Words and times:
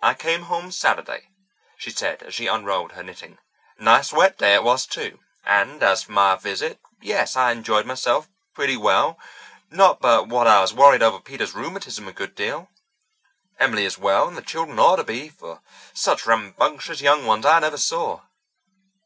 "I 0.00 0.14
came 0.14 0.44
home 0.44 0.72
Saturday," 0.72 1.28
she 1.76 1.90
said, 1.90 2.22
as 2.22 2.34
she 2.34 2.46
unrolled 2.46 2.92
her 2.92 3.02
knitting. 3.02 3.36
"Nice 3.78 4.10
wet 4.10 4.38
day 4.38 4.54
it 4.54 4.62
was 4.62 4.86
too! 4.86 5.18
And 5.44 5.82
as 5.82 6.04
for 6.04 6.12
my 6.12 6.36
visit, 6.36 6.80
yes, 7.02 7.36
I 7.36 7.52
enjoyed 7.52 7.84
myself 7.84 8.26
pretty, 8.54 8.78
well, 8.78 9.18
not 9.70 10.00
but 10.00 10.28
what 10.28 10.46
I 10.46 10.64
worried 10.72 11.02
over 11.02 11.20
Peter's 11.20 11.52
rheumatism 11.52 12.08
a 12.08 12.12
good 12.14 12.34
deal. 12.34 12.70
Emily 13.58 13.84
is 13.84 13.98
well, 13.98 14.26
and 14.28 14.36
the 14.38 14.40
children 14.40 14.78
ought 14.78 14.96
to 14.96 15.04
be, 15.04 15.28
for 15.28 15.60
such 15.92 16.24
rampageous 16.24 17.02
young 17.02 17.26
ones 17.26 17.44
I 17.44 17.58
never 17.58 17.76
saw! 17.76 18.22